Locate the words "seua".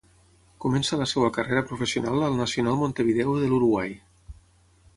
1.11-1.29